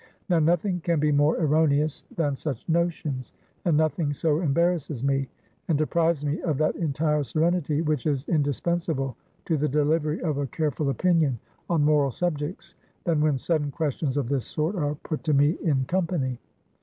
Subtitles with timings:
[0.29, 3.33] Now, nothing can be more erroneous than such notions;
[3.65, 5.27] and nothing so embarrasses me,
[5.67, 10.47] and deprives me of that entire serenity, which is indispensable to the delivery of a
[10.47, 11.37] careful opinion
[11.69, 15.85] on moral subjects, than when sudden questions of this sort are put to me in
[15.85, 16.39] company.